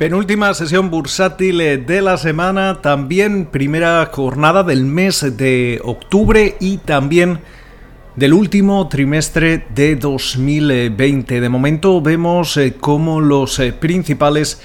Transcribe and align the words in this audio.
Penúltima 0.00 0.54
sesión 0.54 0.88
bursátil 0.88 1.60
eh, 1.60 1.76
de 1.76 2.00
la 2.00 2.16
semana, 2.16 2.80
también 2.80 3.44
primera 3.44 4.08
jornada 4.10 4.62
del 4.62 4.86
mes 4.86 5.36
de 5.36 5.78
octubre 5.84 6.56
y 6.58 6.78
también 6.78 7.40
del 8.20 8.34
último 8.34 8.86
trimestre 8.86 9.64
de 9.74 9.96
2020. 9.96 11.40
De 11.40 11.48
momento 11.48 12.02
vemos 12.02 12.58
eh, 12.58 12.74
cómo 12.78 13.18
los 13.18 13.58
eh, 13.58 13.72
principales 13.72 14.60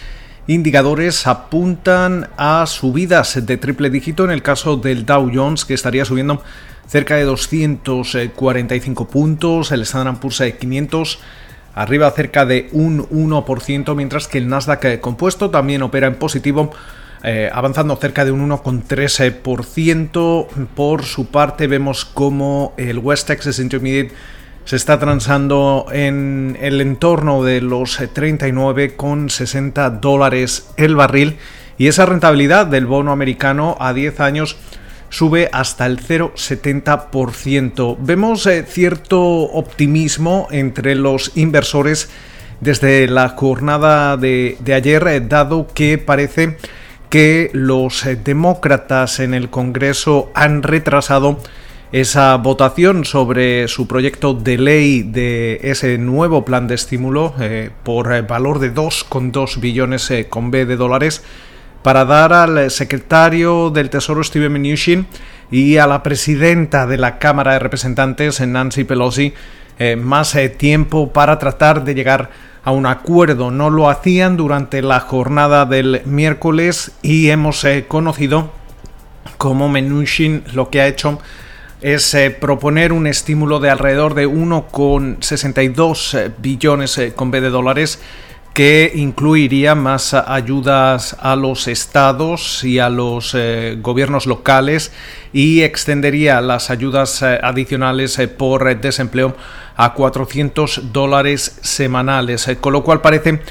indicadores 0.45 1.25
apuntan 1.25 2.27
a 2.35 2.65
subidas 2.65 3.45
de 3.45 3.55
triple 3.55 3.89
dígito 3.89 4.25
en 4.25 4.31
el 4.31 4.41
caso 4.41 4.75
del 4.75 5.05
Dow 5.05 5.31
Jones 5.33 5.63
que 5.63 5.73
estaría 5.73 6.03
subiendo 6.03 6.43
cerca 6.85 7.15
de 7.15 7.23
245 7.23 9.07
puntos, 9.07 9.71
el 9.71 9.83
Standard 9.83 10.17
Poor's 10.17 10.43
500 10.59 11.19
arriba 11.75 12.11
cerca 12.11 12.45
de 12.45 12.67
un 12.73 13.07
1%, 13.07 13.95
mientras 13.95 14.27
que 14.27 14.37
el 14.37 14.49
Nasdaq 14.49 14.99
compuesto 14.99 15.49
también 15.49 15.81
opera 15.81 16.07
en 16.07 16.15
positivo. 16.15 16.73
Eh, 17.27 17.49
avanzando 17.51 17.95
cerca 17.95 18.23
de 18.23 18.31
un 18.31 18.47
1,13%. 18.47 20.47
Por 20.75 21.05
su 21.05 21.25
parte, 21.25 21.65
vemos 21.65 22.05
como 22.05 22.75
el 22.77 22.99
West 22.99 23.25
Texas 23.25 23.57
Intermediate 23.57 24.13
se 24.63 24.75
está 24.75 24.99
transando 24.99 25.87
en 25.91 26.55
el 26.61 26.81
entorno 26.81 27.43
de 27.43 27.61
los 27.61 27.99
39,60 27.99 29.99
dólares 29.99 30.69
el 30.77 30.95
barril. 30.95 31.37
Y 31.79 31.87
esa 31.87 32.05
rentabilidad 32.05 32.67
del 32.67 32.85
bono 32.85 33.11
americano 33.11 33.75
a 33.79 33.93
10 33.93 34.19
años 34.19 34.55
sube 35.09 35.49
hasta 35.51 35.87
el 35.87 35.99
0,70%. 35.99 37.97
Vemos 37.99 38.45
eh, 38.45 38.63
cierto 38.67 39.19
optimismo 39.23 40.47
entre 40.51 40.93
los 40.93 41.35
inversores 41.35 42.07
desde 42.61 43.07
la 43.07 43.29
jornada 43.29 44.15
de, 44.15 44.59
ayer, 44.75 45.07
eh, 45.07 45.21
dado 45.21 45.65
que 45.73 45.97
parece 45.97 46.57
que 47.15 47.49
los 47.53 48.05
eh, 48.05 48.17
demócratas 48.17 49.21
en 49.21 49.33
el 49.33 49.49
Congreso 49.49 50.31
han 50.33 50.63
retrasado 50.63 51.39
esa 51.93 52.35
votación 52.35 53.05
sobre 53.05 53.69
su 53.69 53.87
proyecto 53.87 54.33
de 54.33 54.57
ley 54.57 55.01
de 55.01 55.61
ese 55.63 55.97
nuevo 55.97 56.43
plan 56.43 56.67
de 56.67 56.75
estímulo 56.75 57.33
por 57.83 58.27
valor 58.27 58.59
de 58.59 58.73
2,2 58.73 59.61
billones 59.61 60.09
de 60.09 60.75
dólares 60.75 61.23
para 61.83 62.03
dar 62.03 62.33
al 62.33 62.69
secretario 62.69 63.69
del 63.69 63.89
Tesoro 63.89 64.21
Steven 64.21 64.51
Mnuchin 64.51 65.07
y 65.49 65.77
a 65.77 65.87
la 65.87 66.03
presidenta 66.03 66.85
de 66.85 66.97
la 66.97 67.17
Cámara 67.17 67.53
de 67.53 67.59
Representantes 67.59 68.41
Nancy 68.45 68.83
Pelosi 68.83 69.33
eh, 69.77 69.97
más 69.97 70.33
eh, 70.35 70.47
tiempo 70.47 71.11
para 71.11 71.37
tratar 71.37 71.83
de 71.83 71.93
llegar 71.93 72.29
a 72.54 72.54
un 72.71 72.85
acuerdo. 72.85 73.51
No 73.51 73.69
lo 73.69 73.89
hacían 73.89 74.37
durante 74.37 74.81
la 74.81 74.99
jornada 74.99 75.65
del 75.65 76.01
miércoles 76.05 76.91
y 77.01 77.29
hemos 77.29 77.63
eh, 77.63 77.85
conocido 77.87 78.51
cómo 79.37 79.69
Mnuchin 79.69 80.43
lo 80.53 80.69
que 80.69 80.81
ha 80.81 80.87
hecho 80.87 81.19
es 81.81 82.15
proponer 82.39 82.93
un 82.93 83.05
estímulo 83.05 83.59
de 83.59 83.69
alrededor 83.69 84.15
de 84.15 84.27
1,62 84.27 86.31
billones 86.39 86.99
con 87.15 87.31
B 87.31 87.41
de 87.41 87.49
dólares 87.49 87.99
que 88.55 88.93
incluiría 88.95 89.75
más 89.75 90.13
ayudas 90.13 91.17
a 91.19 91.35
los 91.35 91.67
estados 91.67 92.63
y 92.63 92.79
a 92.79 92.89
los 92.89 93.35
eh, 93.35 93.77
gobiernos 93.81 94.27
locales 94.27 94.93
y 95.33 95.63
extendería 95.63 96.39
las 96.39 96.69
ayudas 96.69 97.21
eh, 97.21 97.37
adicionales 97.43 98.17
eh, 98.17 98.29
por 98.29 98.79
desempleo 98.79 99.35
a 99.75 99.93
400 99.93 100.93
dólares 100.93 101.59
semanales, 101.63 102.49
con 102.61 102.71
lo 102.71 102.81
cual 102.81 103.01
parece 103.01 103.41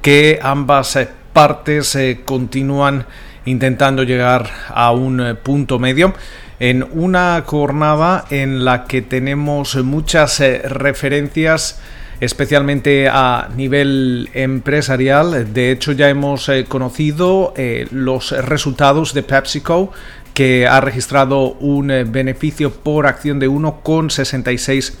que 0.00 0.40
ambas 0.42 0.98
partes 1.34 1.98
continúan 2.24 3.04
intentando 3.44 4.02
llegar 4.02 4.48
a 4.68 4.92
un 4.92 5.38
punto 5.42 5.78
medio. 5.78 6.14
En 6.58 6.88
una 6.92 7.42
jornada 7.44 8.24
en 8.30 8.64
la 8.64 8.84
que 8.84 9.02
tenemos 9.02 9.76
muchas 9.76 10.40
referencias 10.40 11.82
especialmente 12.20 13.08
a 13.08 13.48
nivel 13.56 14.30
empresarial. 14.34 15.52
De 15.52 15.70
hecho, 15.70 15.92
ya 15.92 16.08
hemos 16.08 16.48
eh, 16.48 16.64
conocido 16.66 17.52
eh, 17.56 17.86
los 17.90 18.32
resultados 18.32 19.14
de 19.14 19.22
PepsiCo, 19.22 19.92
que 20.32 20.66
ha 20.66 20.80
registrado 20.80 21.52
un 21.54 21.90
eh, 21.90 22.04
beneficio 22.04 22.72
por 22.72 23.06
acción 23.06 23.38
de 23.38 23.48
1,66 23.48 24.94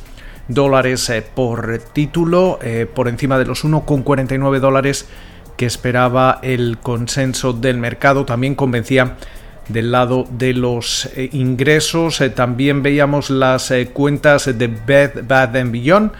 dólares 0.46 1.10
por 1.34 1.78
título, 1.94 2.58
por 2.92 3.08
encima 3.08 3.38
de 3.38 3.46
los 3.46 3.64
1,49 3.64 4.58
dólares 4.58 5.08
que 5.56 5.64
esperaba 5.64 6.38
el 6.42 6.76
consenso 6.82 7.54
del 7.54 7.78
mercado. 7.78 8.26
También 8.26 8.54
convencía 8.54 9.16
del 9.68 9.90
lado 9.90 10.26
de 10.30 10.52
los 10.52 11.08
ingresos. 11.32 12.22
también 12.34 12.82
veíamos 12.82 13.30
las 13.30 13.72
cuentas 13.94 14.44
de 14.58 14.66
Bed 14.66 15.24
Bath 15.26 15.52
Beyond 15.52 16.12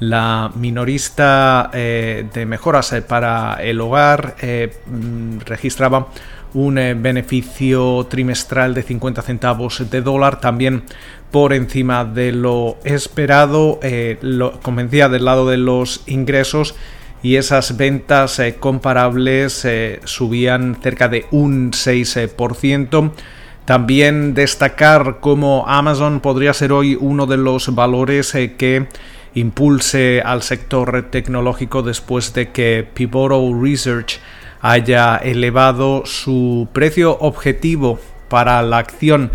la 0.00 0.50
minorista 0.54 1.70
eh, 1.74 2.26
de 2.32 2.46
mejoras 2.46 2.92
eh, 2.92 3.02
para 3.02 3.62
el 3.62 3.80
hogar 3.80 4.34
eh, 4.40 4.72
mm, 4.86 5.40
registraba 5.40 6.08
un 6.52 6.74
beneficio 6.74 8.08
trimestral 8.10 8.74
de 8.74 8.82
50 8.82 9.22
centavos 9.22 9.88
de 9.88 10.02
dólar, 10.02 10.40
también 10.40 10.82
por 11.30 11.52
encima 11.52 12.04
de 12.04 12.32
lo 12.32 12.76
esperado, 12.82 13.78
lo 14.20 14.58
convencía 14.58 15.08
del 15.08 15.26
lado 15.26 15.48
de 15.48 15.58
los 15.58 16.02
ingresos 16.08 16.74
y 17.22 17.36
esas 17.36 17.76
ventas 17.76 18.42
comparables 18.58 19.64
subían 20.02 20.76
cerca 20.82 21.06
de 21.06 21.26
un 21.30 21.70
6%. 21.70 23.12
También 23.64 24.34
destacar 24.34 25.18
cómo 25.20 25.66
Amazon 25.68 26.18
podría 26.18 26.52
ser 26.52 26.72
hoy 26.72 26.98
uno 27.00 27.26
de 27.26 27.36
los 27.36 27.72
valores 27.76 28.32
que 28.32 28.88
impulse 29.34 30.22
al 30.24 30.42
sector 30.42 31.08
tecnológico 31.10 31.82
después 31.82 32.34
de 32.34 32.50
que 32.50 32.86
Pivotal 32.92 33.60
Research 33.60 34.20
haya 34.60 35.16
elevado 35.16 36.02
su 36.04 36.68
precio 36.72 37.16
objetivo 37.18 37.98
para 38.28 38.62
la 38.62 38.78
acción 38.78 39.30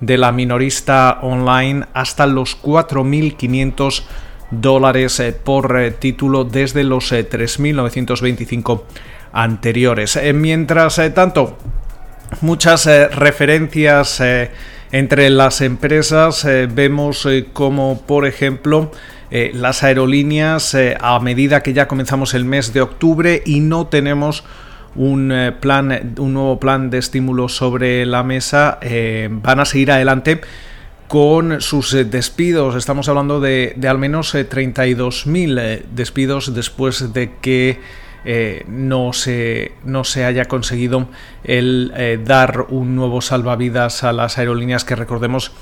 de 0.00 0.18
la 0.18 0.32
minorista 0.32 1.18
online 1.22 1.86
hasta 1.92 2.26
los 2.26 2.60
4.500 2.62 4.02
dólares 4.50 5.20
eh, 5.20 5.32
por 5.32 5.78
eh, 5.78 5.90
título 5.90 6.44
desde 6.44 6.84
los 6.84 7.12
3.925 7.12 8.80
eh, 8.80 9.00
anteriores. 9.32 10.18
Mientras 10.34 11.00
tanto, 11.14 11.58
muchas 12.40 12.86
referencias 13.14 14.22
entre 14.90 15.28
las 15.28 15.60
empresas 15.60 16.46
vemos 16.70 17.28
como, 17.52 18.00
por 18.06 18.26
ejemplo, 18.26 18.90
eh, 19.30 19.50
las 19.54 19.82
aerolíneas 19.82 20.72
eh, 20.74 20.96
a 20.98 21.18
medida 21.20 21.62
que 21.62 21.74
ya 21.74 21.86
comenzamos 21.86 22.32
el 22.32 22.46
mes 22.46 22.72
de 22.72 22.80
octubre 22.80 23.42
y 23.44 23.60
no 23.60 23.86
tenemos 23.86 24.42
un 24.94 25.30
eh, 25.32 25.52
plan, 25.52 26.14
un 26.18 26.32
nuevo 26.32 26.58
plan 26.58 26.88
de 26.88 26.96
estímulo 26.98 27.48
sobre 27.50 28.06
la 28.06 28.22
mesa, 28.22 28.78
van 29.30 29.60
a 29.60 29.64
seguir 29.64 29.92
adelante 29.92 30.40
con 31.08 31.60
sus 31.60 31.92
despidos. 32.10 32.74
Estamos 32.74 33.08
hablando 33.08 33.40
de, 33.40 33.76
al 33.86 33.98
menos 33.98 34.34
32.000 34.34 35.82
despidos 35.90 36.54
después 36.54 37.12
de 37.12 37.32
que 37.40 37.80
no, 38.66 39.12
se, 39.12 39.72
no 39.84 40.04
se 40.04 40.24
haya 40.24 40.46
conseguido 40.46 41.08
el 41.44 41.92
dar 42.26 42.66
un 42.68 42.96
nuevo 42.96 43.20
salvavidas 43.20 44.04
a 44.04 44.12
las 44.12 44.38
aerolíneas 44.38 44.84
que 44.84 44.96
recordemos 44.96 45.52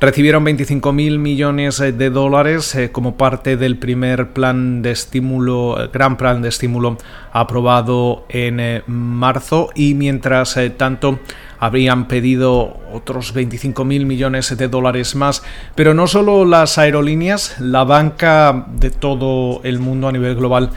recibieron 0.00 0.44
25.000 0.46 1.18
millones 1.18 1.78
eh, 1.80 1.92
de 1.92 2.10
dólares 2.10 2.74
eh, 2.74 2.90
como 2.90 3.16
parte 3.16 3.56
del 3.56 3.76
primer 3.76 4.30
plan 4.30 4.80
de 4.80 4.92
estímulo, 4.92 5.82
eh, 5.82 5.90
gran 5.92 6.16
plan 6.16 6.40
de 6.40 6.48
estímulo 6.48 6.96
aprobado 7.32 8.24
en 8.30 8.82
marzo. 8.86 9.70
Y 9.74 9.94
mientras 9.94 10.58
tanto 10.76 11.20
habrían 11.58 12.08
pedido 12.08 12.80
otros 12.92 13.34
25.000 13.34 14.06
millones 14.06 14.56
de 14.56 14.68
dólares 14.68 15.14
más. 15.14 15.42
Pero 15.74 15.92
no 15.92 16.06
solo 16.06 16.46
las 16.46 16.78
aerolíneas, 16.78 17.60
la 17.60 17.84
banca 17.84 18.66
de 18.72 18.90
todo 18.90 19.60
el 19.64 19.78
mundo 19.78 20.08
a 20.08 20.12
nivel 20.12 20.34
global 20.34 20.70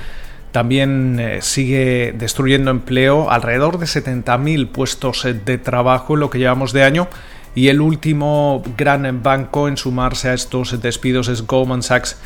también 0.52 1.40
sigue 1.42 2.14
destruyendo 2.16 2.70
empleo, 2.70 3.31
alrededor 3.31 3.80
de 3.80 3.88
70.000 3.88 4.68
puestos 4.68 5.25
de 5.46 5.58
trabajo 5.58 6.14
en 6.14 6.20
lo 6.20 6.30
que 6.30 6.38
llevamos 6.38 6.74
de 6.74 6.84
año 6.84 7.08
y 7.56 7.68
el 7.68 7.82
último 7.82 8.64
gran 8.78 9.22
banco 9.22 9.68
en 9.68 9.78
sumarse 9.78 10.30
a 10.30 10.34
estos 10.34 10.82
despidos 10.82 11.28
es 11.28 11.46
Goldman 11.46 11.84
Sachs 11.84 12.18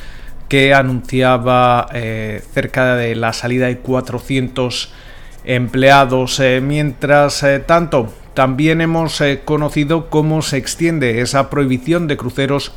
que 0.48 0.74
anunciaba 0.74 1.90
cerca 2.54 2.96
de 2.96 3.16
la 3.16 3.34
salida 3.34 3.68
de 3.68 3.80
400 3.80 4.94
empleados. 5.44 6.42
mientras 6.62 7.46
tanto, 7.66 8.14
también 8.34 8.80
hemos 8.80 9.22
conocido 9.44 10.10
cómo 10.10 10.42
se 10.42 10.56
extiende 10.56 11.20
esa 11.20 11.50
prohibición 11.50 12.08
de 12.08 12.16
cruceros 12.16 12.72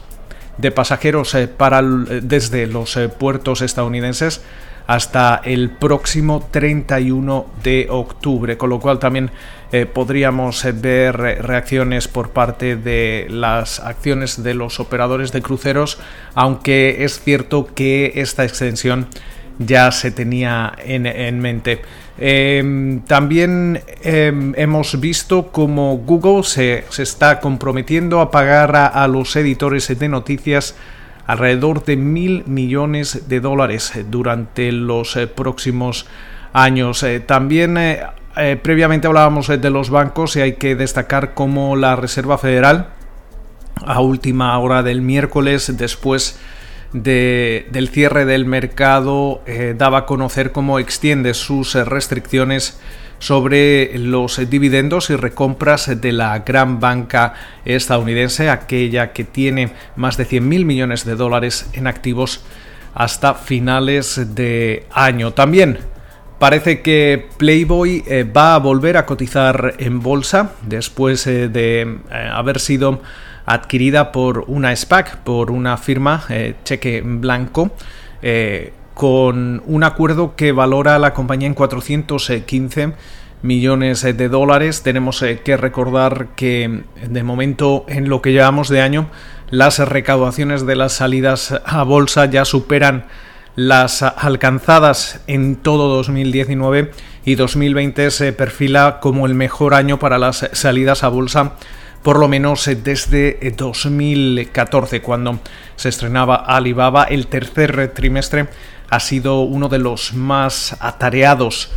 de 0.59 0.73
pasajeros 0.73 1.37
para, 1.57 1.81
desde 1.83 2.67
los 2.67 2.99
puertos 3.19 3.63
estadounidenses 3.63 4.43
hasta 4.91 5.41
el 5.45 5.71
próximo 5.71 6.49
31 6.51 7.47
de 7.63 7.87
octubre, 7.91 8.57
con 8.57 8.71
lo 8.71 8.81
cual 8.81 8.99
también 8.99 9.31
eh, 9.73 9.87
podríamos 9.87 10.65
eh, 10.65 10.73
ver 10.73 11.17
reacciones 11.17 12.09
por 12.09 12.31
parte 12.31 12.77
de 12.77 13.27
las 13.31 13.81
acciones 13.81 14.43
de 14.43 14.55
los 14.55 14.81
operadores 14.81 15.33
de 15.33 15.43
cruceros, 15.43 15.99
aunque 16.35 17.05
es 17.05 17.21
cierto 17.21 17.69
que 17.75 18.13
esta 18.17 18.45
extensión 18.45 19.07
ya 19.59 19.91
se 19.91 20.11
tenía 20.11 20.73
en, 20.79 21.41
mente. 21.41 21.83
Em, 22.19 23.01
también 23.03 23.83
em, 24.03 24.55
hemos 24.57 24.99
visto 24.99 25.49
cómo 25.53 25.99
Google 25.99 26.45
se, 26.45 26.85
está 26.99 27.41
comprometiendo 27.41 28.21
a 28.21 28.31
pagar 28.31 28.75
a 28.75 29.07
los 29.07 29.37
editores 29.37 29.87
de 29.99 30.09
noticias 30.09 30.75
alrededor 31.31 31.85
de 31.85 31.97
mil 31.97 32.45
millones 32.47 33.29
de 33.29 33.41
dólares 33.41 33.93
durante 34.11 34.73
los 34.73 35.17
eh, 35.17 35.29
próximos 35.29 36.07
años. 36.53 37.05
Eh, 37.05 37.21
también 37.21 37.79
eh, 37.79 38.03
previamente 38.63 39.07
hablábamos 39.07 39.49
de 39.49 39.71
los 39.71 39.91
bancos 39.91 40.37
y 40.37 40.41
hay 40.41 40.55
que 40.55 40.75
destacar 40.75 41.35
cómo 41.35 41.77
la 41.77 41.97
Reserva 41.97 42.39
Federal 42.39 42.89
a 43.85 44.01
última 44.01 44.59
hora 44.59 44.83
del 44.83 45.03
miércoles 45.03 45.77
después 45.77 46.39
del 46.93 47.89
cierre 47.93 48.25
del 48.25 48.47
mercado 48.47 49.43
daba 49.77 49.99
a 49.99 50.07
conocer 50.07 50.53
cómo 50.53 50.79
extiende 50.79 51.35
sus 51.35 51.75
restricciones 51.75 52.81
sobre 53.19 53.99
los 53.99 54.49
dividendos 54.49 55.11
y 55.11 55.17
recompras 55.17 56.01
de 56.01 56.13
la 56.13 56.39
gran 56.39 56.81
banca 56.81 57.35
estadounidense, 57.67 58.49
aquella 58.49 59.13
que 59.13 59.25
tiene 59.25 59.73
más 59.97 60.17
de 60.17 60.27
100.000 60.27 60.65
millones 60.65 61.05
de 61.05 61.17
dólares 61.17 61.69
en 61.75 61.87
activos 61.87 62.43
hasta 62.95 63.35
finales 63.35 64.35
de 64.35 64.87
año. 64.91 65.33
También 65.33 65.79
parece 66.41 66.81
que 66.81 67.29
Playboy 67.37 68.03
eh, 68.07 68.25
va 68.25 68.55
a 68.55 68.59
volver 68.59 68.97
a 68.97 69.05
cotizar 69.05 69.75
en 69.79 70.01
bolsa 70.01 70.53
después 70.63 71.27
eh, 71.27 71.49
de 71.49 71.83
eh, 71.83 72.31
haber 72.33 72.59
sido 72.61 73.03
adquirida 73.45 74.11
por 74.11 74.45
una 74.49 74.75
SPAC, 74.75 75.19
por 75.19 75.51
una 75.51 75.77
firma 75.77 76.25
cheque 76.65 77.03
blanco 77.05 77.73
con 78.95 79.63
un 79.67 79.83
acuerdo 79.83 80.37
que 80.37 80.53
valora 80.53 80.95
a 80.95 80.99
la 80.99 81.15
compañía 81.15 81.49
en 81.49 81.55
415 81.55 82.93
millones 83.43 84.03
de 84.03 84.29
dólares. 84.29 84.83
Tenemos 84.83 85.25
que 85.43 85.57
recordar 85.57 86.29
que 86.37 86.83
de 87.09 87.23
momento 87.25 87.85
en 87.89 88.09
lo 88.09 88.23
que 88.23 88.33
llevamos 88.33 88.69
de 88.69 88.83
año 88.83 89.11
las 89.49 89.81
recaudaciones 89.81 90.65
de 90.65 90.77
las 90.77 90.93
salidas 90.93 91.61
a 91.65 91.83
bolsa 91.83 92.27
ya 92.27 92.45
superan 92.45 93.07
las 93.57 94.03
alcanzadas 94.03 95.21
en 95.27 95.57
todo 95.57 95.89
2019 95.97 96.93
y 97.25 97.35
2020 97.35 98.11
se 98.11 98.33
perfila 98.33 98.99
como 99.01 99.27
el 99.27 99.35
mejor 99.35 99.75
año 99.75 99.99
para 99.99 100.19
las 100.19 100.49
salidas 100.53 101.05
a 101.05 101.09
bolsa 101.09 101.55
por 102.03 102.19
lo 102.19 102.29
menos 102.29 102.69
desde 102.83 103.39
2014 103.57 104.97
eh, 104.97 105.03
cuando 105.03 105.41
se 105.77 105.91
estrenaba 105.91 106.37
Alibaba 106.37 107.05
el 107.05 107.27
tercer 107.27 107.93
trimestre 107.95 108.49
ha 108.89 109.01
sido 109.01 109.41
uno 109.41 109.69
de 109.69 109.79
los 109.79 110.15
más 110.15 110.77
atareados 110.81 111.71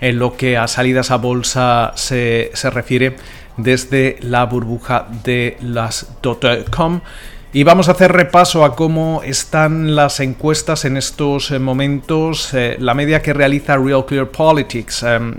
en 0.00 0.18
lo 0.18 0.36
que 0.36 0.56
a 0.56 0.66
salidas 0.66 1.10
a 1.10 1.16
bolsa 1.16 1.92
se, 1.94 2.50
refiere 2.72 3.16
desde 3.56 4.18
la 4.22 4.44
burbuja 4.46 5.06
de 5.24 5.58
las 5.60 6.06
.com. 6.70 7.00
Y 7.52 7.64
vamos 7.64 7.88
a 7.88 7.92
hacer 7.92 8.12
repaso 8.12 8.64
a 8.64 8.76
cómo 8.76 9.22
están 9.24 9.96
las 9.96 10.20
encuestas 10.20 10.84
en 10.84 10.96
estos 10.96 11.50
eh, 11.50 11.58
momentos. 11.58 12.54
Eh, 12.54 12.76
la 12.78 12.94
media 12.94 13.22
que 13.22 13.32
realiza 13.32 13.76
Real 13.76 14.06
Clear 14.06 14.28
Politics 14.28 15.02
em, 15.02 15.34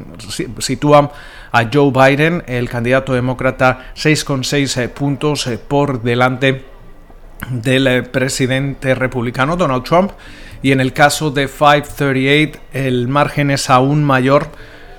sitúa 0.59 1.09
a 1.53 1.69
Joe 1.71 1.89
Biden, 1.89 2.43
el 2.47 2.67
candidato 2.67 3.13
demócrata, 3.13 3.93
6,6 3.95 4.81
eh, 4.81 4.89
puntos 4.89 5.49
por 5.69 6.01
delante 6.01 6.65
del 7.49 8.03
presidente 8.09 8.93
republicano 8.93 9.55
Donald 9.55 9.85
Trump 9.85 10.11
y 10.61 10.73
en 10.73 10.81
el 10.81 10.91
caso 10.91 11.31
de 11.31 11.47
538 11.47 12.59
el 12.73 13.07
margen 13.07 13.51
es 13.51 13.69
aún 13.69 14.03
mayor. 14.03 14.49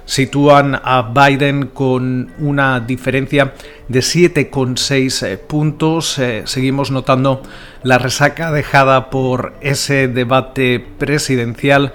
Sitúan 0.04 0.80
a 0.82 1.12
Biden 1.14 1.68
con 1.68 2.32
una 2.38 2.80
diferencia 2.80 3.54
de 3.88 4.00
7,6 4.00 5.26
eh, 5.26 5.38
puntos. 5.38 6.18
Eh, 6.18 6.42
seguimos 6.44 6.90
notando 6.90 7.42
la 7.82 7.98
resaca 7.98 8.50
dejada 8.50 9.10
por 9.10 9.54
ese 9.60 10.08
debate 10.08 10.84
presidencial 10.98 11.92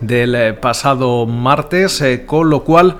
del 0.00 0.34
eh, 0.34 0.54
pasado 0.54 1.26
martes, 1.26 2.02
con 2.26 2.50
lo 2.50 2.64
cual 2.64 2.96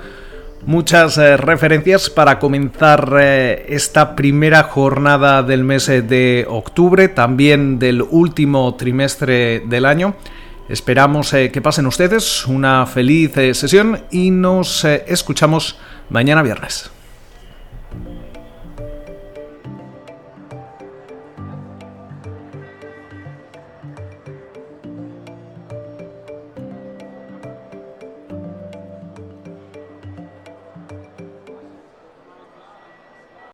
Muchas 0.65 1.15
referencias 1.15 2.09
para 2.09 2.37
comenzar 2.37 3.17
esta 3.21 4.17
primera 4.17 4.63
jornada 4.63 5.41
del 5.41 5.63
mes 5.63 5.87
de 5.87 6.45
octubre, 6.49 7.07
también 7.07 7.79
del 7.79 8.01
último 8.01 8.75
trimestre 8.75 9.61
del 9.61 9.85
año. 9.85 10.15
Esperamos 10.69 11.31
que 11.31 11.61
pasen 11.63 11.87
ustedes 11.87 12.45
una 12.45 12.85
feliz 12.85 13.33
sesión 13.33 14.03
y 14.11 14.29
nos 14.29 14.85
escuchamos 14.85 15.77
mañana 16.09 16.43
viernes. 16.43 16.91